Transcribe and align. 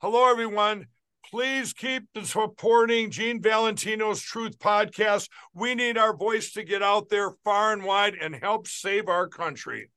Hello, 0.00 0.30
everyone. 0.30 0.86
Please 1.28 1.72
keep 1.72 2.04
supporting 2.22 3.10
Gene 3.10 3.42
Valentino's 3.42 4.22
Truth 4.22 4.60
Podcast. 4.60 5.28
We 5.52 5.74
need 5.74 5.98
our 5.98 6.16
voice 6.16 6.52
to 6.52 6.62
get 6.62 6.84
out 6.84 7.08
there 7.08 7.32
far 7.42 7.72
and 7.72 7.82
wide 7.82 8.14
and 8.14 8.36
help 8.36 8.68
save 8.68 9.08
our 9.08 9.26
country. 9.26 9.90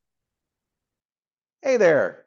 Hey 1.62 1.78
there. 1.78 2.26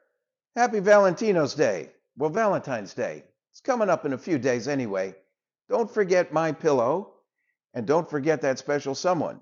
Happy 0.55 0.79
Valentino's 0.79 1.53
Day. 1.53 1.89
Well, 2.15 2.29
Valentine's 2.29 2.93
Day. 2.93 3.25
It's 3.51 3.59
coming 3.59 3.89
up 3.89 4.05
in 4.05 4.13
a 4.13 4.17
few 4.17 4.39
days 4.39 4.69
anyway. 4.69 5.13
Don't 5.67 5.93
forget 5.93 6.31
my 6.31 6.53
pillow 6.53 7.15
and 7.73 7.85
don't 7.85 8.09
forget 8.09 8.41
that 8.43 8.57
special 8.57 8.95
someone. 8.95 9.41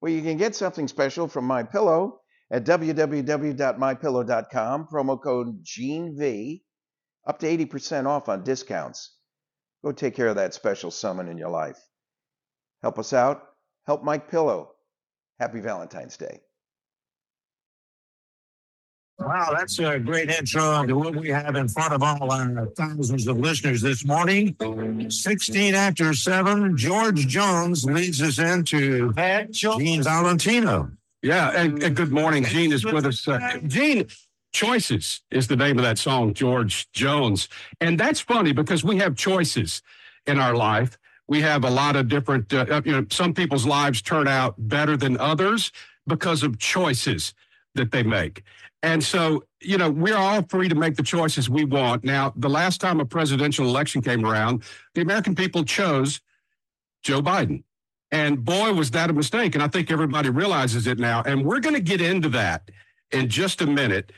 Well, 0.00 0.12
you 0.12 0.22
can 0.22 0.36
get 0.36 0.54
something 0.54 0.86
special 0.86 1.26
from 1.26 1.46
my 1.46 1.64
pillow 1.64 2.20
at 2.48 2.64
www.mypillow.com, 2.64 4.86
promo 4.86 5.20
code 5.20 5.64
GeneV 5.64 6.60
up 7.26 7.38
to 7.40 7.46
80% 7.46 8.06
off 8.06 8.28
on 8.28 8.44
discounts. 8.44 9.16
Go 9.84 9.92
take 9.92 10.14
care 10.14 10.28
of 10.28 10.36
that 10.36 10.54
special 10.54 10.90
someone 10.90 11.28
in 11.28 11.38
your 11.38 11.50
life. 11.50 11.78
Help 12.82 12.98
us 12.98 13.12
out. 13.12 13.42
Help 13.86 14.02
Mike 14.02 14.30
Pillow. 14.30 14.72
Happy 15.38 15.60
Valentine's 15.60 16.16
Day. 16.16 16.40
Wow, 19.18 19.54
that's 19.56 19.78
a 19.78 19.98
great 19.98 20.30
intro 20.30 20.84
to 20.86 20.94
what 20.94 21.16
we 21.16 21.28
have 21.30 21.56
in 21.56 21.68
front 21.68 21.94
of 21.94 22.02
all 22.02 22.30
our 22.30 22.66
thousands 22.76 23.26
of 23.26 23.38
listeners 23.38 23.80
this 23.80 24.04
morning. 24.04 24.54
16 25.08 25.74
after 25.74 26.12
7, 26.12 26.76
George 26.76 27.26
Jones 27.26 27.84
leads 27.84 28.20
us 28.20 28.38
into 28.38 29.12
Gene 29.52 30.02
Valentino. 30.02 30.90
Yeah, 31.22 31.50
and, 31.56 31.82
and 31.82 31.96
good 31.96 32.12
morning. 32.12 32.44
Gene 32.44 32.72
is 32.72 32.84
with 32.84 33.06
us. 33.06 33.26
Uh, 33.26 33.58
Gene, 33.66 34.06
Choices 34.56 35.20
is 35.30 35.48
the 35.48 35.54
name 35.54 35.76
of 35.76 35.84
that 35.84 35.98
song, 35.98 36.32
George 36.32 36.90
Jones. 36.92 37.50
And 37.82 38.00
that's 38.00 38.20
funny 38.20 38.52
because 38.52 38.82
we 38.82 38.96
have 38.96 39.14
choices 39.14 39.82
in 40.26 40.38
our 40.38 40.54
life. 40.54 40.96
We 41.28 41.42
have 41.42 41.62
a 41.64 41.68
lot 41.68 41.94
of 41.94 42.08
different, 42.08 42.54
uh, 42.54 42.64
uh, 42.70 42.80
you 42.82 42.92
know, 42.92 43.04
some 43.10 43.34
people's 43.34 43.66
lives 43.66 44.00
turn 44.00 44.26
out 44.26 44.54
better 44.56 44.96
than 44.96 45.18
others 45.18 45.72
because 46.06 46.42
of 46.42 46.58
choices 46.58 47.34
that 47.74 47.90
they 47.90 48.02
make. 48.02 48.44
And 48.82 49.04
so, 49.04 49.44
you 49.60 49.76
know, 49.76 49.90
we're 49.90 50.16
all 50.16 50.40
free 50.48 50.70
to 50.70 50.74
make 50.74 50.96
the 50.96 51.02
choices 51.02 51.50
we 51.50 51.66
want. 51.66 52.02
Now, 52.02 52.32
the 52.34 52.48
last 52.48 52.80
time 52.80 52.98
a 52.98 53.04
presidential 53.04 53.66
election 53.66 54.00
came 54.00 54.24
around, 54.24 54.62
the 54.94 55.02
American 55.02 55.34
people 55.34 55.64
chose 55.64 56.22
Joe 57.02 57.20
Biden. 57.20 57.62
And 58.10 58.42
boy, 58.42 58.72
was 58.72 58.90
that 58.92 59.10
a 59.10 59.12
mistake. 59.12 59.54
And 59.54 59.62
I 59.62 59.68
think 59.68 59.90
everybody 59.90 60.30
realizes 60.30 60.86
it 60.86 60.98
now. 60.98 61.22
And 61.26 61.44
we're 61.44 61.60
going 61.60 61.74
to 61.74 61.82
get 61.82 62.00
into 62.00 62.30
that 62.30 62.70
in 63.12 63.28
just 63.28 63.60
a 63.60 63.66
minute. 63.66 64.12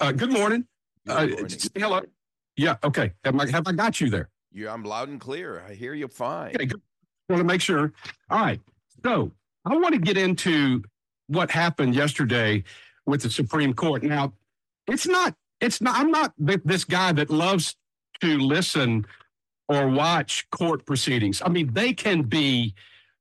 Uh, 0.00 0.12
good 0.12 0.32
morning. 0.32 0.66
Good 1.06 1.12
Uh, 1.16 1.26
morning. 1.26 1.48
say 1.48 1.68
hello. 1.76 2.00
Yeah. 2.56 2.76
Okay. 2.84 3.12
Have 3.24 3.38
I, 3.38 3.50
have 3.50 3.66
I 3.66 3.72
got 3.72 4.00
you 4.00 4.10
there? 4.10 4.28
You, 4.52 4.68
I'm 4.68 4.84
loud 4.84 5.08
and 5.08 5.20
clear. 5.20 5.64
I 5.68 5.74
hear 5.74 5.94
you 5.94 6.08
fine. 6.08 6.54
Okay. 6.54 6.66
Good. 6.66 6.80
Want 7.28 7.40
to 7.40 7.44
make 7.44 7.60
sure. 7.60 7.92
All 8.30 8.40
right. 8.40 8.60
So 9.02 9.32
I 9.64 9.76
want 9.76 9.94
to 9.94 10.00
get 10.00 10.16
into 10.16 10.82
what 11.28 11.50
happened 11.50 11.94
yesterday 11.94 12.62
with 13.06 13.22
the 13.22 13.30
Supreme 13.30 13.72
Court. 13.74 14.02
Now, 14.02 14.32
it's 14.86 15.06
not. 15.06 15.34
It's 15.60 15.80
not. 15.80 15.96
I'm 15.98 16.10
not 16.10 16.34
this 16.38 16.84
guy 16.84 17.12
that 17.12 17.30
loves 17.30 17.74
to 18.20 18.38
listen 18.38 19.06
or 19.68 19.88
watch 19.88 20.46
court 20.50 20.84
proceedings. 20.84 21.40
I 21.44 21.48
mean, 21.48 21.72
they 21.72 21.94
can 21.94 22.22
be 22.22 22.74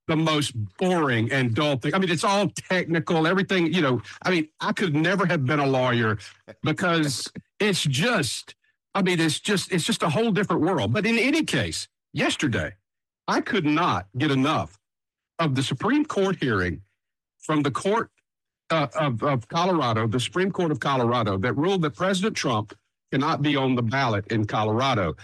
the 0.08 0.16
most 0.16 0.52
boring 0.78 1.32
and 1.32 1.54
dull 1.54 1.78
thing. 1.78 1.94
I 1.94 2.00
mean, 2.00 2.10
it's 2.10 2.24
all 2.24 2.50
technical, 2.50 3.26
everything, 3.26 3.74
you 3.74 3.82
know. 3.82 4.02
I 4.22 4.32
mean, 4.32 4.50
I 4.60 4.74
could 4.74 4.96
never 4.96 5.26
have 5.26 5.46
been 5.46 5.60
a 5.60 5.66
lawyer 5.66 6.18
because 6.62 7.32
it's 7.60 7.84
just, 7.84 8.56
I 8.94 9.02
mean, 9.02 9.20
it's 9.20 9.40
just, 9.40 9.72
it's 9.72 9.86
just 9.86 10.04
a 10.04 10.10
whole 10.10 10.32
different 10.32 10.62
world. 10.62 10.94
But 10.94 11.06
in 11.06 11.18
any 11.18 11.44
case, 11.44 11.88
yesterday, 12.12 12.74
I 13.28 13.42
could 13.42 13.66
not 13.66 14.08
get 14.18 14.32
enough 14.32 14.78
of 15.40 15.56
the 15.56 15.64
Supreme 15.64 16.06
Court 16.06 16.38
hearing 16.40 16.82
from 17.40 17.62
the 17.62 17.72
court 17.72 18.10
uh, 18.70 18.88
of, 18.96 19.24
of 19.24 19.48
Colorado, 19.48 20.08
the 20.08 20.20
Supreme 20.20 20.52
Court 20.52 20.72
of 20.72 20.80
Colorado, 20.80 21.38
that 21.38 21.54
ruled 21.54 21.82
that 21.84 21.96
President 21.96 22.36
Trump 22.36 22.74
cannot 23.12 23.42
be 23.42 23.56
on 23.56 23.76
the 23.76 23.82
ballot 23.82 24.28
in 24.28 24.46
Colorado 24.46 25.16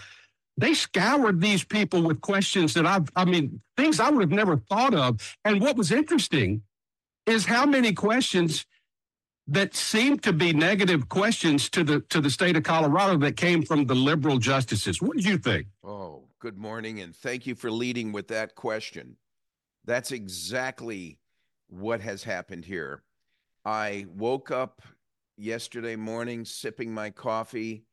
they 0.60 0.74
scoured 0.74 1.40
these 1.40 1.64
people 1.64 2.02
with 2.02 2.20
questions 2.20 2.74
that 2.74 2.86
I've, 2.86 3.08
I 3.16 3.24
mean, 3.24 3.62
things 3.76 3.98
I 3.98 4.10
would 4.10 4.20
have 4.20 4.30
never 4.30 4.58
thought 4.58 4.94
of. 4.94 5.36
And 5.44 5.60
what 5.60 5.76
was 5.76 5.90
interesting 5.90 6.62
is 7.26 7.46
how 7.46 7.64
many 7.64 7.92
questions 7.92 8.66
that 9.46 9.74
seemed 9.74 10.22
to 10.22 10.32
be 10.32 10.52
negative 10.52 11.08
questions 11.08 11.70
to 11.70 11.82
the 11.82 12.00
to 12.10 12.20
the 12.20 12.30
state 12.30 12.56
of 12.56 12.62
Colorado 12.62 13.16
that 13.18 13.36
came 13.36 13.62
from 13.62 13.86
the 13.86 13.94
liberal 13.94 14.38
justices. 14.38 15.00
What 15.00 15.16
did 15.16 15.24
you 15.24 15.38
think? 15.38 15.66
Oh, 15.82 16.24
good 16.40 16.58
morning, 16.58 17.00
and 17.00 17.16
thank 17.16 17.46
you 17.46 17.54
for 17.54 17.70
leading 17.70 18.12
with 18.12 18.28
that 18.28 18.54
question. 18.54 19.16
That's 19.86 20.12
exactly 20.12 21.18
what 21.68 22.00
has 22.02 22.22
happened 22.22 22.66
here. 22.66 23.02
I 23.64 24.06
woke 24.14 24.50
up 24.50 24.82
yesterday 25.36 25.96
morning 25.96 26.44
sipping 26.44 26.92
my 26.92 27.10
coffee 27.10 27.84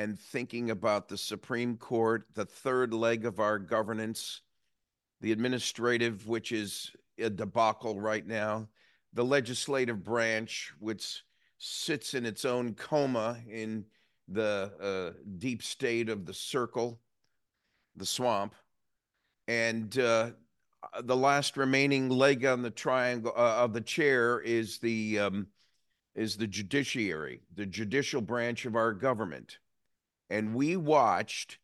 and 0.00 0.18
thinking 0.18 0.70
about 0.70 1.10
the 1.10 1.18
Supreme 1.18 1.76
Court, 1.76 2.24
the 2.32 2.46
third 2.46 2.94
leg 2.94 3.26
of 3.26 3.38
our 3.38 3.58
governance, 3.58 4.40
the 5.20 5.30
administrative, 5.30 6.26
which 6.26 6.52
is 6.52 6.90
a 7.18 7.28
debacle 7.28 8.00
right 8.00 8.26
now, 8.26 8.66
the 9.12 9.22
legislative 9.22 10.02
branch, 10.02 10.72
which 10.78 11.22
sits 11.58 12.14
in 12.14 12.24
its 12.24 12.46
own 12.46 12.72
coma 12.72 13.36
in 13.46 13.84
the 14.26 14.72
uh, 14.80 15.20
deep 15.36 15.62
state 15.62 16.08
of 16.08 16.24
the 16.24 16.32
circle, 16.32 16.98
the 17.94 18.06
swamp, 18.06 18.54
and 19.48 19.98
uh, 19.98 20.30
the 21.02 21.16
last 21.16 21.58
remaining 21.58 22.08
leg 22.08 22.46
on 22.46 22.62
the 22.62 22.70
triangle 22.70 23.34
uh, 23.36 23.56
of 23.56 23.74
the 23.74 23.82
chair 23.82 24.40
is 24.40 24.78
the 24.78 25.18
um, 25.18 25.46
is 26.14 26.38
the 26.38 26.46
judiciary, 26.46 27.42
the 27.54 27.66
judicial 27.66 28.22
branch 28.22 28.64
of 28.64 28.76
our 28.76 28.94
government, 28.94 29.58
and 30.30 30.54
we 30.54 30.76
watched 30.76 31.58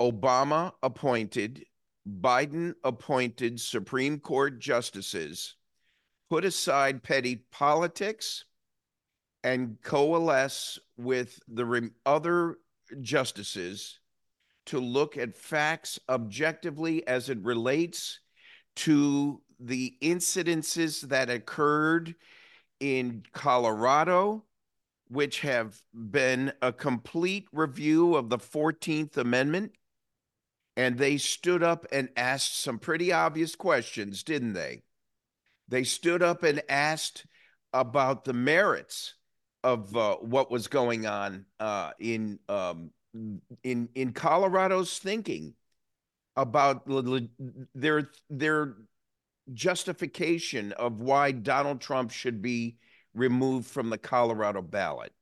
Obama 0.00 0.72
appointed, 0.82 1.64
Biden 2.08 2.74
appointed 2.84 3.60
Supreme 3.60 4.20
Court 4.20 4.60
justices 4.60 5.56
put 6.28 6.44
aside 6.44 7.02
petty 7.02 7.44
politics 7.52 8.44
and 9.44 9.80
coalesce 9.82 10.78
with 10.96 11.38
the 11.48 11.90
other 12.04 12.56
justices 13.00 14.00
to 14.66 14.80
look 14.80 15.16
at 15.16 15.36
facts 15.36 16.00
objectively 16.08 17.06
as 17.06 17.28
it 17.28 17.38
relates 17.42 18.20
to 18.74 19.40
the 19.60 19.96
incidences 20.02 21.00
that 21.02 21.30
occurred 21.30 22.14
in 22.80 23.22
Colorado, 23.32 24.44
which 25.08 25.40
have 25.40 25.80
been 25.94 26.52
a 26.62 26.72
complete 26.72 27.48
review 27.52 28.16
of 28.16 28.28
the 28.28 28.38
14th 28.38 29.16
Amendment. 29.16 29.72
And 30.76 30.98
they 30.98 31.16
stood 31.16 31.62
up 31.62 31.86
and 31.90 32.10
asked 32.16 32.60
some 32.60 32.78
pretty 32.78 33.12
obvious 33.12 33.56
questions, 33.56 34.22
didn't 34.22 34.52
they? 34.52 34.82
They 35.68 35.84
stood 35.84 36.22
up 36.22 36.42
and 36.42 36.62
asked 36.68 37.26
about 37.72 38.24
the 38.24 38.34
merits 38.34 39.14
of 39.64 39.96
uh, 39.96 40.16
what 40.16 40.50
was 40.50 40.68
going 40.68 41.06
on 41.06 41.46
uh, 41.58 41.90
in 41.98 42.38
um, 42.48 42.90
in 43.64 43.88
in 43.94 44.12
Colorado's 44.12 44.98
thinking 44.98 45.54
about 46.36 46.86
their 47.74 48.10
their 48.30 48.74
justification 49.52 50.72
of 50.72 51.00
why 51.00 51.32
Donald 51.32 51.80
Trump 51.80 52.10
should 52.10 52.42
be 52.42 52.76
removed 53.16 53.66
from 53.66 53.90
the 53.90 53.98
Colorado 53.98 54.62
ballot. 54.62 55.12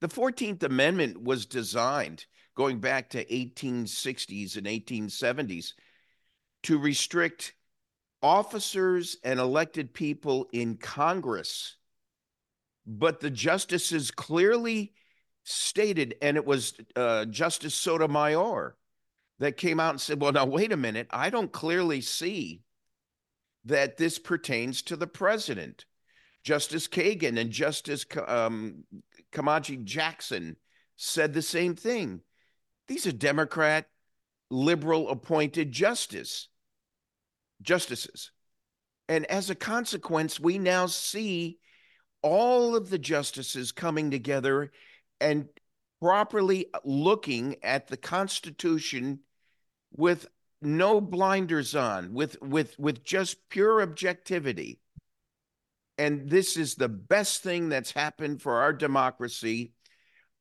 The 0.00 0.08
14th 0.08 0.62
Amendment 0.64 1.22
was 1.22 1.46
designed 1.46 2.26
going 2.56 2.80
back 2.80 3.10
to 3.10 3.24
1860s 3.24 4.56
and 4.56 4.66
1870s 4.66 5.74
to 6.64 6.78
restrict 6.78 7.54
officers 8.22 9.16
and 9.24 9.38
elected 9.38 9.94
people 9.94 10.48
in 10.52 10.76
Congress. 10.76 11.76
But 12.86 13.20
the 13.20 13.30
justices 13.30 14.10
clearly 14.10 14.92
stated, 15.44 16.16
and 16.22 16.36
it 16.36 16.44
was 16.44 16.74
uh, 16.96 17.26
Justice 17.26 17.74
Sotomayor 17.74 18.76
that 19.38 19.56
came 19.56 19.80
out 19.80 19.90
and 19.90 20.00
said, 20.00 20.20
Well, 20.20 20.32
now, 20.32 20.46
wait 20.46 20.72
a 20.72 20.76
minute. 20.76 21.08
I 21.10 21.30
don't 21.30 21.52
clearly 21.52 22.00
see 22.00 22.62
that 23.64 23.96
this 23.96 24.18
pertains 24.18 24.82
to 24.82 24.96
the 24.96 25.06
president. 25.06 25.84
Justice 26.44 26.88
Kagan 26.88 27.38
and 27.38 27.50
Justice 27.50 28.04
um, 28.26 28.84
Ketanji 29.32 29.84
Jackson 29.84 30.56
said 30.96 31.32
the 31.32 31.42
same 31.42 31.74
thing. 31.74 32.20
These 32.88 33.06
are 33.06 33.12
Democrat, 33.12 33.86
liberal 34.50 35.08
appointed 35.08 35.72
justice 35.72 36.48
justices. 37.62 38.32
And 39.08 39.24
as 39.26 39.50
a 39.50 39.54
consequence, 39.54 40.40
we 40.40 40.58
now 40.58 40.86
see 40.86 41.58
all 42.22 42.76
of 42.76 42.90
the 42.90 42.98
justices 42.98 43.72
coming 43.72 44.10
together 44.10 44.72
and 45.20 45.48
properly 46.00 46.66
looking 46.84 47.56
at 47.62 47.88
the 47.88 47.96
Constitution 47.96 49.20
with 49.92 50.26
no 50.60 51.00
blinders 51.00 51.74
on, 51.74 52.14
with 52.14 52.40
with 52.40 52.78
with 52.78 53.04
just 53.04 53.48
pure 53.48 53.82
objectivity. 53.82 54.80
And 56.02 56.28
this 56.28 56.56
is 56.56 56.74
the 56.74 56.88
best 56.88 57.44
thing 57.44 57.68
that's 57.68 57.92
happened 57.92 58.42
for 58.42 58.56
our 58.56 58.72
democracy. 58.72 59.72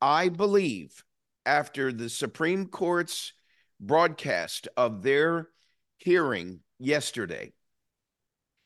I 0.02 0.30
believe 0.30 1.04
after 1.46 1.94
the 1.94 2.10
Supreme 2.10 2.66
Court's 2.66 3.34
broadcast 3.80 4.68
of 4.76 5.04
their 5.04 5.50
hearing 5.98 6.62
yesterday, 6.80 7.54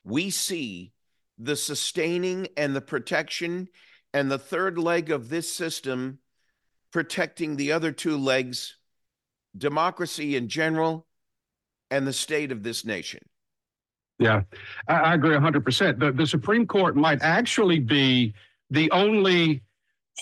we 0.06 0.30
see 0.30 0.94
the 1.38 1.58
sustaining 1.58 2.48
and 2.56 2.74
the 2.74 2.80
protection 2.80 3.68
and 4.14 4.32
the 4.32 4.40
third 4.40 4.78
leg 4.78 5.12
of 5.12 5.28
this 5.28 5.52
system 5.52 6.20
protecting 6.94 7.58
the 7.58 7.74
other 7.74 7.92
two 7.92 8.18
legs 8.18 8.78
democracy 9.58 10.38
in 10.38 10.48
general 10.48 11.06
and 11.92 12.08
the 12.08 12.14
state 12.14 12.54
of 12.54 12.64
this 12.64 12.86
nation. 12.86 13.20
Yeah, 14.20 14.44
I, 14.88 14.94
I 14.94 15.14
agree 15.16 15.36
100%. 15.36 16.00
The, 16.00 16.12
the 16.12 16.28
Supreme 16.28 16.66
Court 16.66 16.96
might 16.96 17.22
actually 17.22 17.80
be 17.80 18.34
the 18.70 18.90
only 18.92 19.62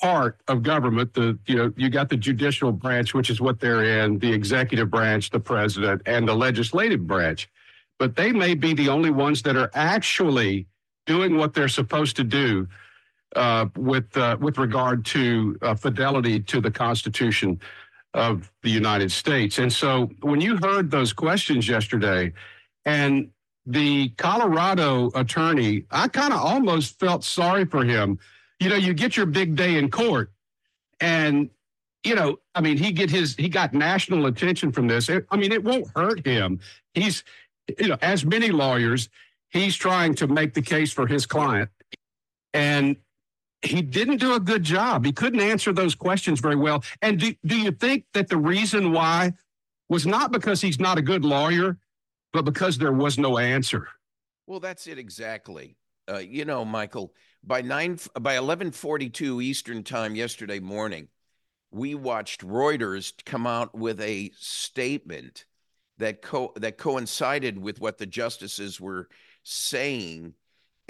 part 0.02 0.40
of 0.48 0.64
government 0.64 1.14
the 1.14 1.38
you 1.46 1.56
know 1.56 1.72
you 1.78 1.88
got 1.88 2.10
the 2.10 2.18
judicial 2.18 2.72
branch 2.72 3.14
which 3.14 3.30
is 3.30 3.40
what 3.40 3.60
they're 3.60 3.84
in 3.84 4.18
the 4.18 4.34
executive 4.34 4.90
branch 4.90 5.30
the 5.30 5.40
president 5.40 6.02
and 6.08 6.28
the 6.28 6.34
legislative 6.34 7.06
branch 7.06 7.48
but 8.00 8.16
they 8.16 8.32
may 8.32 8.56
be 8.56 8.74
the 8.74 8.90
only 8.90 9.12
ones 9.12 9.44
that 9.44 9.56
are 9.56 9.70
actually 9.76 10.66
doing 11.06 11.38
what 11.38 11.54
they're 11.54 11.68
supposed 11.68 12.16
to 12.16 12.24
do 12.24 12.68
uh, 13.36 13.66
with 13.76 14.16
uh, 14.18 14.38
with 14.40 14.58
regard 14.58 15.06
to 15.06 15.58
uh, 15.62 15.76
fidelity 15.76 16.40
to 16.40 16.62
the 16.62 16.72
Constitution 16.72 17.60
of 18.14 18.52
the 18.62 18.70
United 18.70 19.12
States. 19.12 19.58
And 19.58 19.74
so, 19.74 20.12
when 20.22 20.40
you 20.40 20.58
heard 20.58 20.92
those 20.92 21.14
questions 21.14 21.68
yesterday, 21.68 22.32
and 22.86 23.30
the 23.66 24.10
Colorado 24.10 25.12
attorney, 25.16 25.86
I 25.92 26.08
kind 26.08 26.34
of 26.34 26.40
almost 26.40 27.00
felt 27.00 27.24
sorry 27.24 27.66
for 27.66 27.84
him. 27.84 28.20
You 28.60 28.70
know, 28.70 28.76
you 28.76 28.94
get 28.94 29.18
your 29.18 29.26
big 29.26 29.56
day 29.56 29.78
in 29.78 29.90
court, 29.90 30.32
and 31.00 31.50
you 32.04 32.16
know, 32.16 32.40
I 32.54 32.62
mean, 32.62 32.78
he 32.78 32.92
get 32.92 33.10
his 33.10 33.36
he 33.36 33.50
got 33.50 33.74
national 33.74 34.26
attention 34.26 34.72
from 34.72 34.88
this. 34.88 35.10
I 35.10 35.38
mean, 35.38 35.52
it 35.52 35.64
won't 35.64 35.88
hurt 35.96 36.26
him. 36.26 36.60
He's, 36.94 37.24
you 37.80 37.88
know, 37.88 37.98
as 38.02 38.26
many 38.26 38.52
lawyers, 38.52 39.10
he's 39.50 39.76
trying 39.76 40.16
to 40.16 40.28
make 40.28 40.54
the 40.54 40.62
case 40.62 40.92
for 40.92 41.08
his 41.08 41.26
client, 41.26 41.70
and 42.54 42.98
he 43.62 43.82
didn't 43.82 44.18
do 44.18 44.36
a 44.36 44.40
good 44.40 44.64
job. 44.64 45.06
He 45.06 45.14
couldn't 45.14 45.40
answer 45.40 45.72
those 45.72 45.96
questions 45.96 46.40
very 46.42 46.58
well. 46.58 46.84
And 47.02 47.20
do, 47.20 47.34
do 47.46 47.58
you 47.58 47.72
think 47.72 48.06
that 48.14 48.28
the 48.28 48.38
reason 48.38 48.92
why 48.92 49.34
was 49.90 50.06
not 50.06 50.32
because 50.32 50.62
he's 50.62 50.80
not 50.80 50.98
a 50.98 51.02
good 51.02 51.24
lawyer, 51.24 51.78
but 52.34 52.44
because 52.44 52.78
there 52.78 52.92
was 52.92 53.18
no 53.18 53.38
answer? 53.38 53.88
Well, 54.48 54.60
that's 54.60 54.88
it 54.88 54.98
exactly. 54.98 55.78
Uh, 56.10 56.18
you 56.18 56.44
know, 56.44 56.66
Michael, 56.66 57.14
by 57.44 57.62
nine 57.62 57.98
by 58.20 58.36
eleven 58.36 58.72
forty 58.72 59.10
two 59.10 59.40
Eastern 59.40 59.84
time 59.84 60.16
yesterday 60.16 60.60
morning, 60.60 61.08
we 61.72 61.96
watched 61.96 62.46
Reuters 62.46 63.14
come 63.26 63.48
out 63.48 63.74
with 63.74 64.02
a 64.02 64.32
statement 64.38 65.46
that 66.00 66.22
co- 66.22 66.52
that 66.58 66.78
coincided 66.78 67.58
with 67.58 67.80
what 67.80 67.98
the 67.98 68.06
justices 68.06 68.82
were 68.82 69.08
saying, 69.44 70.34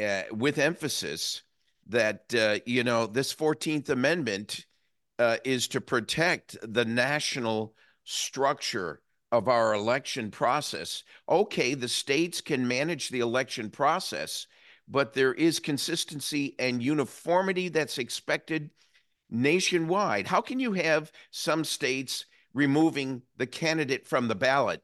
uh, 0.04 0.24
with 0.32 0.58
emphasis 0.58 1.44
that 1.88 2.34
uh, 2.34 2.58
you 2.66 2.84
know 2.84 3.06
this 3.06 3.36
14th 3.36 3.90
amendment 3.90 4.66
uh, 5.20 5.38
is 5.44 5.68
to 5.68 5.82
protect 5.82 6.58
the 6.64 6.86
national 6.86 7.76
structure 8.04 9.03
of 9.34 9.50
our 9.50 9.74
election 9.74 10.32
process 10.32 11.04
okay 11.28 11.74
the 11.74 11.90
states 11.90 12.40
can 12.40 12.68
manage 12.68 13.10
the 13.10 13.20
election 13.20 13.70
process 13.70 14.48
but 14.88 15.14
there 15.14 15.34
is 15.34 15.60
consistency 15.60 16.56
and 16.60 16.82
uniformity 16.82 17.68
that's 17.68 17.98
expected 17.98 18.70
nationwide 19.30 20.28
how 20.28 20.40
can 20.40 20.60
you 20.60 20.72
have 20.74 21.12
some 21.32 21.66
states 21.66 22.26
removing 22.54 23.22
the 23.36 23.48
candidate 23.48 24.08
from 24.08 24.28
the 24.28 24.36
ballot 24.36 24.82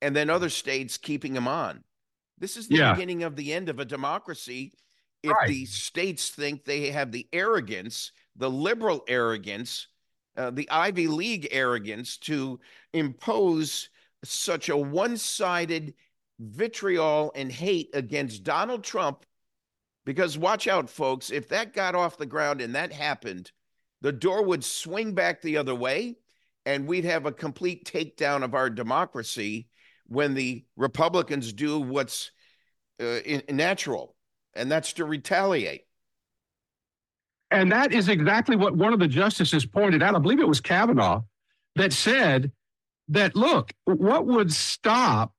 and 0.00 0.16
then 0.16 0.30
other 0.30 0.48
states 0.48 0.96
keeping 0.96 1.34
them 1.34 1.46
on 1.46 1.84
this 2.38 2.56
is 2.56 2.66
the 2.68 2.76
yeah. 2.76 2.92
beginning 2.92 3.22
of 3.22 3.36
the 3.36 3.52
end 3.52 3.68
of 3.68 3.78
a 3.78 3.84
democracy 3.84 4.72
if 5.22 5.32
right. 5.32 5.48
the 5.48 5.64
states 5.66 6.30
think 6.30 6.64
they 6.64 6.90
have 6.90 7.10
the 7.10 7.26
arrogance, 7.32 8.12
the 8.36 8.50
liberal 8.50 9.04
arrogance, 9.08 9.88
uh, 10.36 10.50
the 10.50 10.68
Ivy 10.70 11.08
League 11.08 11.48
arrogance 11.50 12.16
to 12.18 12.60
impose 12.92 13.88
such 14.24 14.68
a 14.68 14.76
one 14.76 15.16
sided 15.16 15.94
vitriol 16.38 17.32
and 17.34 17.50
hate 17.50 17.90
against 17.94 18.44
Donald 18.44 18.84
Trump. 18.84 19.24
Because 20.04 20.38
watch 20.38 20.68
out, 20.68 20.88
folks, 20.88 21.30
if 21.30 21.48
that 21.48 21.72
got 21.72 21.94
off 21.94 22.18
the 22.18 22.26
ground 22.26 22.60
and 22.60 22.74
that 22.74 22.92
happened, 22.92 23.50
the 24.02 24.12
door 24.12 24.44
would 24.44 24.64
swing 24.64 25.14
back 25.14 25.42
the 25.42 25.56
other 25.56 25.74
way 25.74 26.16
and 26.64 26.86
we'd 26.86 27.04
have 27.04 27.26
a 27.26 27.32
complete 27.32 27.84
takedown 27.84 28.42
of 28.44 28.54
our 28.54 28.70
democracy 28.70 29.68
when 30.06 30.34
the 30.34 30.64
Republicans 30.76 31.52
do 31.52 31.80
what's 31.80 32.30
uh, 33.00 33.20
in, 33.24 33.42
natural 33.56 34.14
and 34.54 34.70
that's 34.70 34.94
to 34.94 35.04
retaliate. 35.04 35.85
And 37.50 37.70
that 37.72 37.92
is 37.92 38.08
exactly 38.08 38.56
what 38.56 38.76
one 38.76 38.92
of 38.92 38.98
the 38.98 39.08
justices 39.08 39.64
pointed 39.64 40.02
out. 40.02 40.14
I 40.14 40.18
believe 40.18 40.40
it 40.40 40.48
was 40.48 40.60
Kavanaugh 40.60 41.22
that 41.76 41.92
said 41.92 42.50
that, 43.08 43.36
look, 43.36 43.72
what 43.84 44.26
would 44.26 44.52
stop 44.52 45.32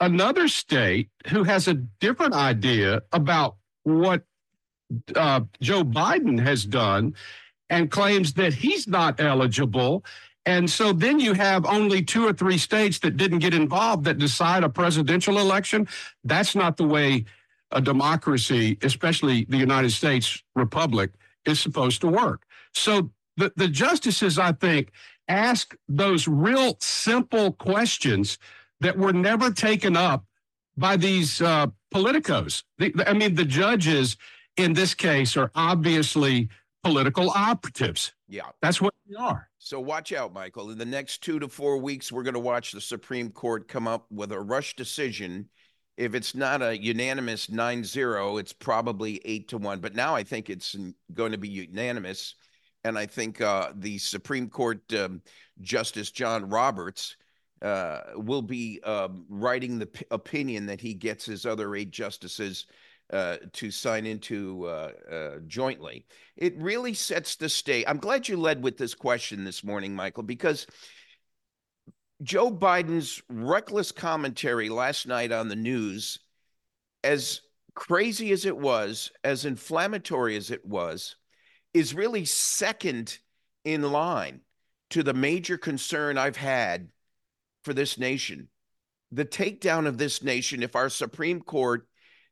another 0.00 0.48
state 0.48 1.08
who 1.28 1.44
has 1.44 1.68
a 1.68 1.74
different 1.74 2.34
idea 2.34 3.02
about 3.12 3.56
what 3.84 4.24
uh, 5.14 5.40
Joe 5.60 5.84
Biden 5.84 6.40
has 6.40 6.64
done 6.64 7.14
and 7.68 7.90
claims 7.90 8.34
that 8.34 8.52
he's 8.52 8.88
not 8.88 9.20
eligible. 9.20 10.04
And 10.46 10.68
so 10.68 10.92
then 10.92 11.20
you 11.20 11.34
have 11.34 11.64
only 11.66 12.02
two 12.02 12.26
or 12.26 12.32
three 12.32 12.58
states 12.58 12.98
that 13.00 13.16
didn't 13.16 13.38
get 13.38 13.54
involved 13.54 14.04
that 14.04 14.18
decide 14.18 14.64
a 14.64 14.68
presidential 14.68 15.38
election. 15.38 15.86
That's 16.24 16.54
not 16.54 16.76
the 16.76 16.86
way 16.86 17.26
a 17.72 17.80
democracy, 17.80 18.78
especially 18.82 19.44
the 19.48 19.56
United 19.56 19.90
States 19.90 20.42
republic, 20.54 21.10
is 21.44 21.60
supposed 21.60 22.00
to 22.00 22.08
work. 22.08 22.42
So 22.74 23.10
the, 23.36 23.52
the 23.56 23.68
justices, 23.68 24.38
I 24.38 24.52
think, 24.52 24.92
ask 25.28 25.74
those 25.88 26.26
real 26.26 26.76
simple 26.80 27.52
questions 27.52 28.38
that 28.80 28.96
were 28.96 29.12
never 29.12 29.50
taken 29.50 29.96
up 29.96 30.24
by 30.76 30.96
these 30.96 31.40
uh, 31.40 31.68
politicos. 31.94 32.64
The, 32.78 32.92
I 33.06 33.12
mean, 33.12 33.34
the 33.34 33.44
judges 33.44 34.16
in 34.56 34.72
this 34.72 34.94
case 34.94 35.36
are 35.36 35.50
obviously 35.54 36.48
political 36.82 37.30
operatives. 37.30 38.12
Yeah. 38.28 38.48
That's 38.62 38.80
what 38.80 38.94
they 39.08 39.16
are. 39.16 39.48
So 39.58 39.78
watch 39.80 40.12
out, 40.12 40.32
Michael. 40.32 40.70
In 40.70 40.78
the 40.78 40.84
next 40.84 41.22
two 41.22 41.38
to 41.38 41.48
four 41.48 41.76
weeks, 41.78 42.10
we're 42.10 42.22
going 42.22 42.34
to 42.34 42.40
watch 42.40 42.72
the 42.72 42.80
Supreme 42.80 43.30
Court 43.30 43.68
come 43.68 43.86
up 43.86 44.06
with 44.10 44.32
a 44.32 44.40
rush 44.40 44.74
decision 44.76 45.48
if 46.00 46.14
it's 46.14 46.34
not 46.34 46.62
a 46.62 46.82
unanimous 46.82 47.48
9-0 47.48 48.40
it's 48.40 48.54
probably 48.54 49.20
8 49.24 49.48
to 49.48 49.58
1 49.58 49.80
but 49.80 49.94
now 49.94 50.16
i 50.16 50.22
think 50.22 50.48
it's 50.48 50.74
going 51.12 51.32
to 51.32 51.38
be 51.38 51.48
unanimous 51.48 52.34
and 52.84 52.98
i 52.98 53.04
think 53.04 53.40
uh, 53.40 53.72
the 53.76 53.98
supreme 53.98 54.48
court 54.48 54.80
um, 54.94 55.20
justice 55.60 56.10
john 56.10 56.48
roberts 56.48 57.16
uh, 57.60 58.00
will 58.16 58.40
be 58.40 58.80
um, 58.84 59.26
writing 59.28 59.78
the 59.78 59.86
p- 59.86 60.06
opinion 60.10 60.64
that 60.64 60.80
he 60.80 60.94
gets 60.94 61.26
his 61.26 61.44
other 61.44 61.76
eight 61.76 61.90
justices 61.90 62.64
uh, 63.12 63.36
to 63.52 63.70
sign 63.70 64.06
into 64.06 64.64
uh, 64.66 64.92
uh, 65.10 65.30
jointly. 65.46 66.06
It 66.36 66.56
really 66.56 66.94
sets 66.94 67.36
the 67.36 67.48
stage. 67.48 67.84
I'm 67.86 67.98
glad 67.98 68.28
you 68.28 68.38
led 68.38 68.62
with 68.62 68.78
this 68.78 68.94
question 68.94 69.44
this 69.44 69.64
morning, 69.64 69.94
Michael, 69.94 70.22
because 70.22 70.66
Joe 72.22 72.50
Biden's 72.50 73.22
reckless 73.30 73.92
commentary 73.92 74.68
last 74.68 75.06
night 75.06 75.32
on 75.32 75.48
the 75.48 75.56
news, 75.56 76.18
as 77.02 77.40
crazy 77.74 78.30
as 78.32 78.44
it 78.44 78.56
was, 78.56 79.10
as 79.24 79.46
inflammatory 79.46 80.36
as 80.36 80.50
it 80.50 80.64
was, 80.66 81.16
is 81.72 81.94
really 81.94 82.26
second 82.26 83.18
in 83.64 83.82
line 83.90 84.42
to 84.90 85.02
the 85.02 85.14
major 85.14 85.56
concern 85.56 86.18
I've 86.18 86.36
had 86.36 86.90
for 87.64 87.72
this 87.72 87.96
nation. 87.96 88.48
The 89.12 89.24
takedown 89.24 89.86
of 89.86 89.96
this 89.96 90.22
nation, 90.22 90.62
if 90.62 90.76
our 90.76 90.90
Supreme 90.90 91.40
Court 91.40 91.88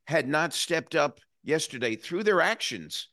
had 0.06 0.28
not 0.28 0.52
stepped 0.52 0.94
up 0.94 1.20
yesterday 1.44 1.96
through 1.96 2.24
their 2.24 2.42
actions 2.42 3.08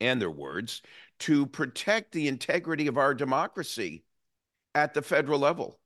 and 0.00 0.20
their 0.20 0.30
words 0.30 0.82
to 1.20 1.46
protect 1.46 2.12
the 2.12 2.28
integrity 2.28 2.86
of 2.86 2.96
our 2.96 3.14
democracy 3.14 4.04
at 4.74 4.94
the 4.94 5.02
federal 5.02 5.40
level. 5.40 5.80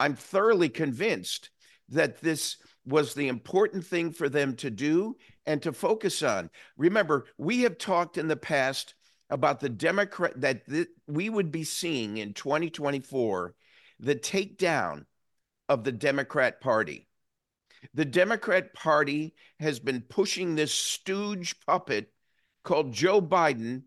I'm 0.00 0.14
thoroughly 0.14 0.68
convinced 0.68 1.50
that 1.90 2.20
this 2.20 2.56
was 2.84 3.14
the 3.14 3.28
important 3.28 3.84
thing 3.84 4.12
for 4.12 4.28
them 4.28 4.56
to 4.56 4.70
do 4.70 5.16
and 5.46 5.62
to 5.62 5.72
focus 5.72 6.22
on. 6.22 6.50
Remember, 6.76 7.26
we 7.36 7.62
have 7.62 7.78
talked 7.78 8.18
in 8.18 8.28
the 8.28 8.36
past 8.36 8.94
about 9.30 9.60
the 9.60 9.68
Democrat 9.68 10.40
that 10.40 10.66
th- 10.66 10.88
we 11.06 11.28
would 11.28 11.52
be 11.52 11.64
seeing 11.64 12.16
in 12.16 12.32
2024 12.32 13.54
the 14.00 14.14
takedown 14.14 15.04
of 15.68 15.84
the 15.84 15.92
Democrat 15.92 16.60
Party. 16.60 17.08
The 17.94 18.04
Democrat 18.04 18.72
Party 18.74 19.34
has 19.60 19.78
been 19.78 20.00
pushing 20.02 20.54
this 20.54 20.72
stooge 20.72 21.60
puppet 21.66 22.12
called 22.64 22.92
Joe 22.92 23.20
Biden 23.20 23.82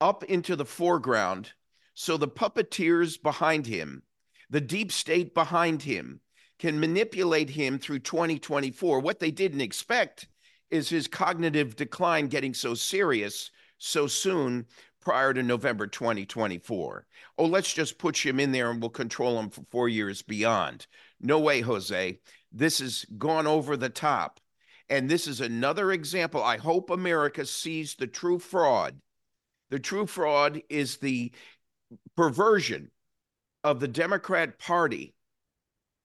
up 0.00 0.24
into 0.24 0.56
the 0.56 0.64
foreground. 0.64 1.52
So 1.94 2.16
the 2.16 2.28
puppeteers 2.28 3.22
behind 3.22 3.66
him, 3.66 4.02
the 4.52 4.60
deep 4.60 4.92
state 4.92 5.34
behind 5.34 5.82
him, 5.82 6.20
can 6.58 6.78
manipulate 6.78 7.48
him 7.48 7.78
through 7.78 7.98
2024. 7.98 9.00
What 9.00 9.18
they 9.18 9.30
didn't 9.30 9.62
expect 9.62 10.28
is 10.70 10.90
his 10.90 11.08
cognitive 11.08 11.74
decline 11.74 12.28
getting 12.28 12.52
so 12.52 12.74
serious 12.74 13.50
so 13.78 14.06
soon 14.06 14.66
prior 15.00 15.32
to 15.32 15.42
November 15.42 15.86
2024. 15.86 17.06
Oh, 17.38 17.46
let's 17.46 17.72
just 17.72 17.98
push 17.98 18.24
him 18.24 18.38
in 18.38 18.52
there 18.52 18.70
and 18.70 18.80
we'll 18.80 18.90
control 18.90 19.40
him 19.40 19.48
for 19.48 19.62
four 19.70 19.88
years 19.88 20.20
beyond. 20.20 20.86
No 21.18 21.40
way, 21.40 21.62
Jose. 21.62 22.20
This 22.52 22.78
has 22.80 23.06
gone 23.16 23.46
over 23.46 23.76
the 23.76 23.88
top. 23.88 24.38
And 24.90 25.08
this 25.08 25.26
is 25.26 25.40
another 25.40 25.92
example. 25.92 26.42
I 26.44 26.58
hope 26.58 26.90
America 26.90 27.46
sees 27.46 27.94
the 27.94 28.06
true 28.06 28.38
fraud. 28.38 29.00
The 29.70 29.78
true 29.78 30.06
fraud 30.06 30.60
is 30.68 30.98
the 30.98 31.32
perversion 32.16 32.90
of 33.64 33.80
the 33.80 33.88
Democrat 33.88 34.58
Party 34.58 35.14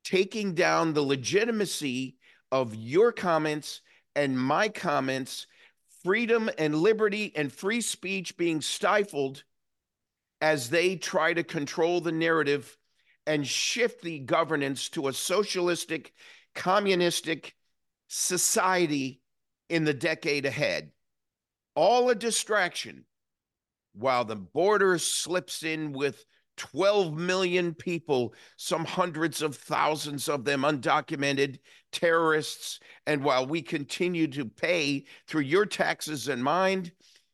taking 0.04 0.54
down 0.54 0.94
the 0.94 1.02
legitimacy 1.02 2.16
of 2.52 2.74
your 2.74 3.12
comments 3.12 3.82
and 4.16 4.40
my 4.40 4.70
comments, 4.70 5.48
freedom 6.04 6.50
and 6.58 6.76
liberty 6.76 7.34
and 7.36 7.52
free 7.52 7.82
speech 7.82 8.38
being 8.38 8.62
stifled 8.62 9.44
as 10.40 10.70
they 10.70 10.96
try 10.96 11.34
to 11.34 11.44
control 11.44 12.00
the 12.00 12.12
narrative 12.12 12.78
and 13.26 13.46
shift 13.46 14.02
the 14.02 14.20
governance 14.20 14.88
to 14.90 15.08
a 15.08 15.14
socialistic, 15.14 16.14
communistic 16.56 17.56
society 18.08 19.22
in 19.70 19.84
the 19.84 19.94
decade 19.94 20.46
ahead. 20.46 20.92
All 21.76 22.10
a 22.10 22.16
distraction 22.16 23.06
while 23.94 24.24
the 24.24 24.36
border 24.36 24.98
slips 24.98 25.64
in 25.64 25.92
with 25.92 26.24
12 26.58 27.14
million 27.14 27.74
people, 27.74 28.34
some 28.58 28.84
hundreds 28.84 29.42
of 29.42 29.56
thousands 29.56 30.28
of 30.28 30.44
them 30.44 30.64
undocumented 30.64 31.60
terrorists. 31.92 32.80
And 33.06 33.24
while 33.24 33.46
we 33.46 33.62
continue 33.62 34.28
to 34.30 34.46
pay 34.46 35.06
through 35.28 35.42
your 35.42 35.66
taxes 35.66 36.28
and 36.28 36.44
mine, 36.44 36.92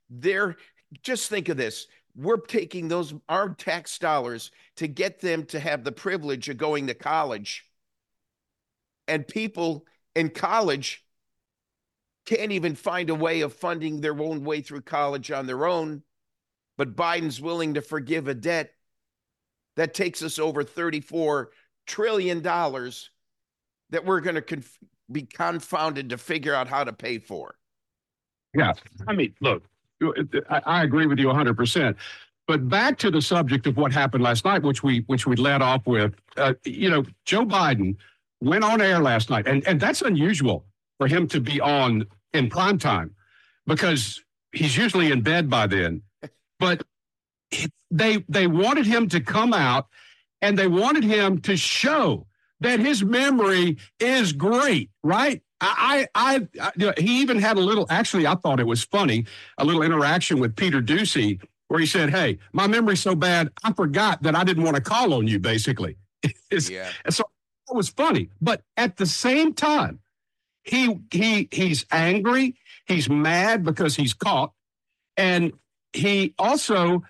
they're 0.10 0.58
just 1.02 1.30
think 1.30 1.50
of 1.50 1.58
this. 1.58 1.88
We're 2.16 2.38
taking 2.38 2.88
those 2.88 3.14
our 3.28 3.50
tax 3.56 3.98
dollars 3.98 4.52
to 4.76 4.88
get 4.88 5.20
them 5.20 5.46
to 5.48 5.60
have 5.60 5.84
the 5.84 5.92
privilege 5.92 6.48
of 6.50 6.58
going 6.58 6.88
to 6.88 6.94
college. 6.94 7.66
And 9.08 9.28
people 9.28 9.86
in 10.16 10.30
college 10.30 11.04
can't 12.26 12.52
even 12.52 12.76
find 12.76 13.10
a 13.10 13.16
way 13.16 13.42
of 13.42 13.54
funding 13.54 14.00
their 14.00 14.20
own 14.20 14.44
way 14.44 14.62
through 14.62 14.82
college 14.82 15.32
on 15.32 15.48
their 15.48 15.66
own. 15.66 16.04
But 16.78 16.96
Biden's 16.96 17.42
willing 17.42 17.74
to 17.74 17.82
forgive 17.82 18.28
a 18.28 18.34
debt 18.34 18.72
that 19.76 19.94
takes 19.94 20.22
us 20.22 20.40
over 20.40 20.64
$34 20.64 21.48
trillion 21.86 22.42
that 22.42 24.06
we're 24.06 24.22
going 24.22 24.36
to 24.36 24.42
conf- 24.42 24.80
be 25.12 25.24
confounded 25.24 26.10
to 26.10 26.18
figure 26.18 26.54
out 26.54 26.68
how 26.68 26.84
to 26.84 26.94
pay 26.94 27.18
for. 27.18 27.56
Yeah. 28.54 28.74
I 29.08 29.14
mean, 29.14 29.34
look, 29.42 29.64
I, 30.50 30.62
I 30.66 30.84
agree 30.84 31.06
with 31.06 31.20
you 31.20 31.28
100%. 31.28 31.96
But 32.48 32.68
back 32.68 32.98
to 33.00 33.10
the 33.10 33.22
subject 33.22 33.68
of 33.68 33.78
what 33.78 33.94
happened 33.94 34.24
last 34.24 34.44
night, 34.44 34.64
which 34.64 34.84
we 34.84 35.06
which 35.08 35.26
we 35.26 35.38
led 35.38 35.62
off 35.62 35.88
with, 35.88 36.14
uh, 36.36 36.54
you 36.66 36.90
know, 36.90 37.06
Joe 37.24 37.46
Biden 37.46 37.96
went 38.42 38.66
on 38.66 38.82
air 38.82 39.00
last 39.00 39.30
night, 39.30 39.48
and 39.48 39.66
and 39.66 39.80
that's 39.80 40.02
unusual 40.02 40.66
for 40.98 41.08
him 41.08 41.26
to 41.30 41.40
be 41.40 41.62
on 41.62 42.06
in 42.34 42.50
prime 42.50 42.78
time 42.78 43.16
because 43.66 44.22
he's 44.52 44.76
usually 44.76 45.12
in 45.12 45.22
bed 45.22 45.50
by 45.50 45.68
then. 45.68 46.02
But 46.60 46.84
they 47.92 48.24
they 48.28 48.48
wanted 48.48 48.86
him 48.86 49.08
to 49.10 49.20
come 49.20 49.54
out 49.54 49.88
and 50.42 50.58
they 50.58 50.68
wanted 50.68 51.04
him 51.04 51.40
to 51.42 51.56
show 51.56 52.28
that 52.60 52.80
his 52.80 53.04
memory 53.04 53.78
is 54.00 54.34
great, 54.34 54.90
right? 55.04 55.42
I, 55.62 56.08
I, 56.16 56.48
I 56.60 56.72
you 56.76 56.88
know, 56.88 56.94
he 56.98 57.22
even 57.22 57.40
had 57.40 57.58
a 57.58 57.62
little. 57.62 57.86
Actually, 57.90 58.28
I 58.28 58.36
thought 58.36 58.60
it 58.60 58.68
was 58.68 58.84
funny. 58.84 59.26
A 59.58 59.66
little 59.66 59.82
interaction 59.82 60.40
with 60.40 60.56
Peter 60.56 60.82
Doocy, 60.82 61.42
where 61.68 61.80
he 61.80 61.86
said, 61.86 62.10
"Hey, 62.10 62.40
my 62.52 62.68
memory's 62.68 63.02
so 63.02 63.16
bad, 63.16 63.50
I 63.64 63.72
forgot 63.72 64.24
that 64.24 64.36
I 64.36 64.44
didn't 64.44 64.64
want 64.64 64.76
to 64.76 64.82
call 64.82 65.14
on 65.14 65.28
you." 65.28 65.40
Basically, 65.40 65.96
yeah. 66.52 66.90
So 67.10 67.24
it 67.70 67.76
was 67.76 67.90
funny. 67.90 68.30
But 68.42 68.64
at 68.76 68.98
the 68.98 69.06
same 69.06 69.54
time, 69.54 70.00
he 70.64 71.00
he 71.12 71.48
he's 71.52 71.86
angry. 71.92 72.56
He's 72.86 73.10
mad 73.10 73.64
because 73.64 73.96
he's 73.96 74.14
caught, 74.14 74.52
and 75.16 75.54
he 75.94 76.34
also 76.38 77.04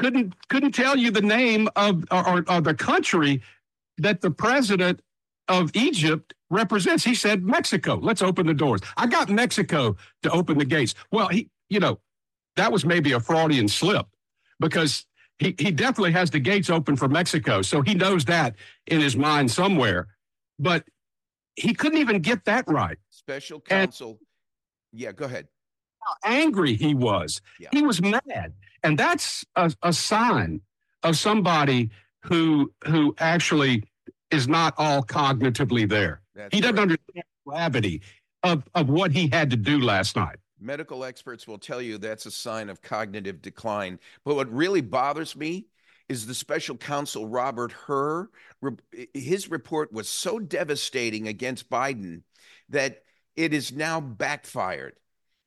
couldn't 0.00 0.48
couldn't 0.48 0.72
tell 0.72 0.96
you 0.96 1.10
the 1.10 1.20
name 1.20 1.68
of 1.76 2.04
or, 2.10 2.42
or 2.50 2.60
the 2.62 2.74
country 2.74 3.42
that 3.98 4.22
the 4.22 4.30
president 4.30 5.02
of 5.46 5.70
Egypt 5.74 6.32
represents. 6.48 7.04
He 7.04 7.14
said 7.14 7.44
Mexico. 7.44 7.96
Let's 7.96 8.22
open 8.22 8.46
the 8.46 8.54
doors. 8.54 8.80
I 8.96 9.06
got 9.06 9.28
Mexico 9.28 9.96
to 10.22 10.30
open 10.30 10.56
the 10.56 10.64
gates. 10.64 10.94
Well, 11.12 11.28
he, 11.28 11.50
you 11.68 11.80
know, 11.80 12.00
that 12.56 12.72
was 12.72 12.86
maybe 12.86 13.12
a 13.12 13.20
Freudian 13.20 13.68
slip 13.68 14.06
because 14.58 15.04
he, 15.38 15.54
he 15.58 15.70
definitely 15.70 16.12
has 16.12 16.30
the 16.30 16.40
gates 16.40 16.70
open 16.70 16.96
for 16.96 17.08
Mexico. 17.08 17.60
So 17.60 17.82
he 17.82 17.94
knows 17.94 18.24
that 18.24 18.54
in 18.86 19.00
his 19.00 19.16
mind 19.16 19.50
somewhere. 19.50 20.08
But 20.58 20.84
he 21.56 21.74
couldn't 21.74 21.98
even 21.98 22.20
get 22.22 22.46
that 22.46 22.64
right. 22.68 22.96
Special 23.10 23.60
counsel. 23.60 24.18
And 24.92 25.00
yeah, 25.00 25.12
go 25.12 25.26
ahead. 25.26 25.48
How 26.00 26.14
angry 26.24 26.72
he 26.74 26.94
was. 26.94 27.42
Yeah. 27.58 27.68
He 27.70 27.82
was 27.82 28.00
mad. 28.00 28.54
And 28.82 28.98
that's 28.98 29.44
a, 29.56 29.72
a 29.82 29.92
sign 29.92 30.60
of 31.02 31.16
somebody 31.16 31.90
who 32.22 32.72
who 32.86 33.14
actually 33.18 33.84
is 34.30 34.48
not 34.48 34.74
all 34.78 35.02
cognitively 35.02 35.88
there. 35.88 36.22
That's 36.34 36.54
he 36.54 36.60
doesn't 36.60 36.76
right. 36.76 36.82
understand 36.82 37.24
gravity 37.46 38.02
of, 38.42 38.62
of 38.74 38.88
what 38.88 39.12
he 39.12 39.28
had 39.28 39.50
to 39.50 39.56
do 39.56 39.80
last 39.80 40.16
night. 40.16 40.36
Medical 40.60 41.04
experts 41.04 41.46
will 41.46 41.58
tell 41.58 41.80
you 41.80 41.98
that's 41.98 42.26
a 42.26 42.30
sign 42.30 42.68
of 42.68 42.82
cognitive 42.82 43.40
decline. 43.40 43.98
But 44.24 44.36
what 44.36 44.52
really 44.52 44.82
bothers 44.82 45.34
me 45.34 45.66
is 46.08 46.26
the 46.26 46.34
special 46.34 46.76
counsel 46.76 47.26
Robert 47.26 47.72
Hur. 47.72 48.28
His 49.14 49.50
report 49.50 49.92
was 49.92 50.08
so 50.08 50.38
devastating 50.38 51.28
against 51.28 51.70
Biden 51.70 52.22
that 52.68 53.02
it 53.36 53.54
is 53.54 53.72
now 53.72 54.00
backfired 54.00 54.96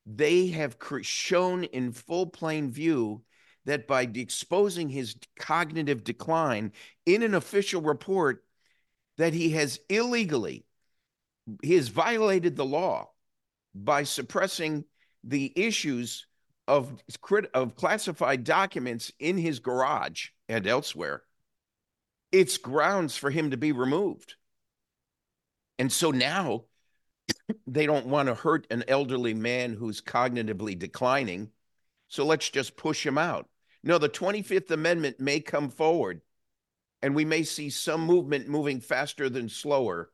they 0.06 0.48
have 0.48 0.78
shown 1.02 1.64
in 1.64 1.92
full 1.92 2.28
plain 2.28 2.72
view 2.72 3.24
that 3.66 3.88
by 3.88 4.02
exposing 4.14 4.90
his 4.90 5.16
cognitive 5.38 6.04
decline 6.04 6.74
in 7.06 7.24
an 7.24 7.34
official 7.34 7.82
report 7.82 8.44
that 9.18 9.34
he 9.34 9.52
has 9.52 9.80
illegally 9.90 10.66
he 11.62 11.76
has 11.76 11.90
violated 11.90 12.56
the 12.56 12.66
law 12.66 13.10
by 13.76 14.04
suppressing 14.04 14.86
the 15.24 15.52
issues 15.56 16.28
of 16.68 17.02
of 17.54 17.76
classified 17.76 18.44
documents 18.44 19.12
in 19.20 19.38
his 19.38 19.60
garage 19.60 20.30
and 20.48 20.66
elsewhere. 20.66 21.24
It's 22.32 22.58
grounds 22.58 23.18
for 23.18 23.30
him 23.30 23.52
to 23.52 23.58
be 23.58 23.72
removed. 23.72 24.36
And 25.78 25.92
so 25.92 26.12
now 26.12 26.66
they 27.68 27.86
don't 27.86 28.08
want 28.08 28.28
to 28.28 28.36
hurt 28.36 28.68
an 28.70 28.84
elderly 28.88 29.34
man 29.34 29.74
who's 29.74 30.02
cognitively 30.02 30.78
declining. 30.78 31.50
So 32.08 32.26
let's 32.26 32.50
just 32.50 32.78
push 32.78 33.06
him 33.06 33.18
out. 33.18 33.48
No, 33.84 33.98
the 33.98 34.10
25th 34.10 34.72
Amendment 34.72 35.20
may 35.20 35.40
come 35.40 35.70
forward 35.70 36.22
and 37.02 37.14
we 37.14 37.26
may 37.26 37.44
see 37.44 37.70
some 37.70 38.06
movement 38.06 38.48
moving 38.48 38.80
faster 38.80 39.30
than 39.30 39.50
slower 39.50 40.10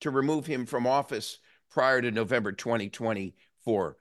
to 0.00 0.10
remove 0.10 0.46
him 0.46 0.64
from 0.64 0.86
office 0.86 1.38
prior 1.70 2.00
to 2.00 2.10
November 2.10 2.52
2024. 2.52 3.96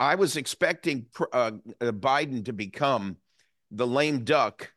I 0.00 0.16
was 0.16 0.36
expecting 0.36 1.06
uh, 1.32 1.52
uh, 1.80 1.92
Biden 1.92 2.44
to 2.46 2.52
become 2.52 3.16
the 3.70 3.86
lame 3.86 4.24
duck 4.24 4.72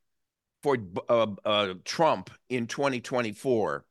for 0.61 0.77
uh, 1.09 1.27
uh, 1.43 1.73
Trump 1.83 2.29
in 2.49 2.67
2024, 2.67 3.83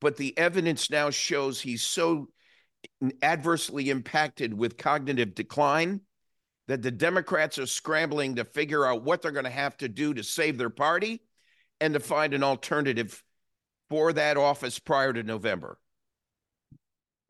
but 0.00 0.16
the 0.16 0.36
evidence 0.36 0.90
now 0.90 1.10
shows 1.10 1.60
he's 1.60 1.84
so 1.84 2.28
adversely 3.22 3.90
impacted 3.90 4.54
with 4.54 4.76
cognitive 4.76 5.34
decline, 5.34 6.00
that 6.68 6.82
the 6.82 6.90
Democrats 6.90 7.58
are 7.58 7.66
scrambling 7.66 8.36
to 8.36 8.44
figure 8.44 8.84
out 8.84 9.04
what 9.04 9.22
they're 9.22 9.30
going 9.30 9.44
to 9.44 9.50
have 9.50 9.76
to 9.78 9.88
do 9.88 10.14
to 10.14 10.22
save 10.22 10.58
their 10.58 10.70
party 10.70 11.22
and 11.80 11.94
to 11.94 12.00
find 12.00 12.34
an 12.34 12.42
alternative 12.42 13.22
for 13.88 14.12
that 14.12 14.36
office 14.36 14.78
prior 14.78 15.12
to 15.12 15.22
November. 15.22 15.78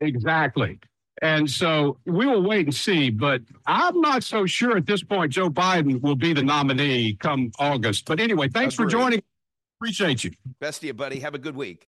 Exactly. 0.01 0.79
And 1.21 1.49
so 1.49 1.97
we 2.05 2.25
will 2.25 2.43
wait 2.43 2.67
and 2.67 2.75
see. 2.75 3.09
But 3.09 3.41
I'm 3.65 3.99
not 4.01 4.23
so 4.23 4.45
sure 4.45 4.77
at 4.77 4.85
this 4.85 5.03
point 5.03 5.31
Joe 5.31 5.49
Biden 5.49 6.01
will 6.01 6.15
be 6.15 6.33
the 6.33 6.43
nominee 6.43 7.15
come 7.15 7.51
August. 7.59 8.05
But 8.05 8.19
anyway, 8.19 8.49
thanks 8.49 8.75
for 8.75 8.83
Agreed. 8.83 8.91
joining. 8.91 9.23
Appreciate 9.79 10.23
you. 10.23 10.31
Best 10.59 10.81
of 10.81 10.85
you, 10.85 10.93
buddy. 10.93 11.19
Have 11.19 11.35
a 11.35 11.39
good 11.39 11.55
week. 11.55 11.87